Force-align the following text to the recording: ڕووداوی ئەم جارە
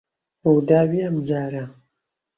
ڕووداوی 0.43 0.99
ئەم 1.05 1.15
جارە 1.27 1.63